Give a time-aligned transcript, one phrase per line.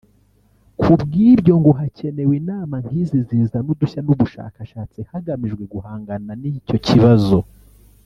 [0.79, 7.37] Kubw’ibyo ngo hakenewe inama nk’izi zizana udushya n’ubushakashatsi hagamijwe guhangana n’icyo kibazo